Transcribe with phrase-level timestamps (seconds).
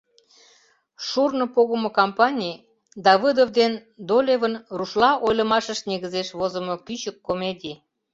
[1.07, 2.61] «Шурно погымо кампаний»—
[3.05, 3.73] Давыдов ден
[4.09, 7.75] Долевын рушла ойлымашышт негызеш возымо кӱчык комедий.